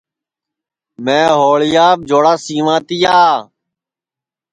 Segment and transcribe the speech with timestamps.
[1.03, 3.17] میں ہوݪیاپ جوڑا سیواں تیا